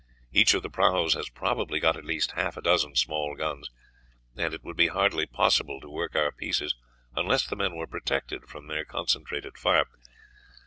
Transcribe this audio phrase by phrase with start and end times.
[0.33, 3.69] Each of the prahus has probably got at least half a dozen small guns,
[4.35, 6.73] and it would be hardly possible to work our pieces
[7.15, 9.85] unless the men were protected from their concentrated fire.